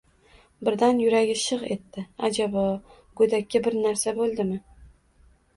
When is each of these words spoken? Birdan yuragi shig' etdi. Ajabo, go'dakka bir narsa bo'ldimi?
Birdan 0.67 1.01
yuragi 1.01 1.35
shig' 1.41 1.65
etdi. 1.75 2.05
Ajabo, 2.29 2.63
go'dakka 3.21 3.63
bir 3.69 3.81
narsa 3.87 4.15
bo'ldimi? 4.23 4.63